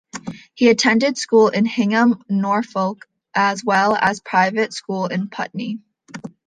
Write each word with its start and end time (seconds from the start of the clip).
He 0.55 0.69
attended 0.69 1.19
school 1.19 1.49
in 1.49 1.67
Hingham, 1.67 2.23
Norfolk, 2.27 3.07
as 3.35 3.63
well 3.63 3.95
as 3.95 4.17
a 4.17 4.23
private 4.23 4.73
school 4.73 5.05
in 5.05 5.29
Putney. 5.29 5.79